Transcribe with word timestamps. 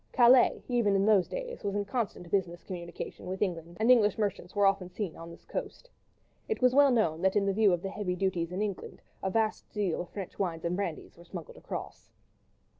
Calais, 0.11 0.63
even 0.67 0.95
in 0.95 1.05
those 1.05 1.27
days, 1.27 1.63
was 1.63 1.75
in 1.75 1.85
constant 1.85 2.31
business 2.31 2.63
communication 2.63 3.27
with 3.27 3.39
England, 3.39 3.77
and 3.79 3.91
English 3.91 4.17
merchants 4.17 4.55
were 4.55 4.65
often 4.65 4.89
to 4.89 4.95
be 4.95 4.97
seen 4.97 5.15
on 5.15 5.29
this 5.29 5.45
coast. 5.45 5.91
It 6.49 6.59
was 6.59 6.73
well 6.73 6.89
known 6.89 7.21
that 7.21 7.35
in 7.35 7.53
view 7.53 7.71
of 7.71 7.83
the 7.83 7.89
heavy 7.91 8.15
duties 8.15 8.51
in 8.51 8.63
England, 8.63 9.03
a 9.21 9.29
vast 9.29 9.71
deal 9.71 10.01
of 10.01 10.09
French 10.09 10.39
wines 10.39 10.65
and 10.65 10.75
brandies 10.75 11.19
were 11.19 11.25
smuggled 11.25 11.57
across. 11.57 12.09